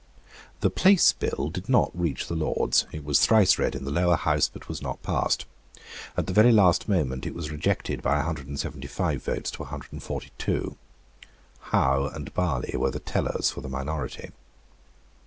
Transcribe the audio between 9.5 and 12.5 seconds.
to a hundred and forty two. Howe and